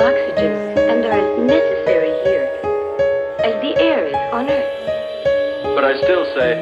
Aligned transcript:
oxygen 0.00 0.78
and 0.88 1.04
are 1.04 1.44
necessary 1.44 2.12
here 2.24 2.48
as 3.44 3.54
the 3.60 3.76
air 3.76 4.06
is 4.06 4.14
on 4.32 4.48
Earth. 4.48 5.74
But 5.74 5.84
I 5.84 5.96
still 6.02 6.24
say 6.34 6.56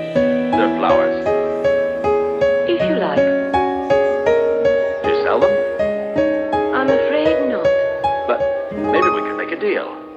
they're 0.59 0.77
flowers. 0.79 1.25
If 2.69 2.83
you 2.83 2.99
like. 2.99 3.23
You 5.07 5.23
sell 5.23 5.39
them? 5.41 5.55
I'm 6.75 6.91
afraid 6.91 7.49
not. 7.49 7.65
But 8.27 8.41
maybe 8.73 9.09
we 9.09 9.21
can 9.23 9.37
make 9.37 9.53
a 9.53 9.61
deal. 9.61 10.08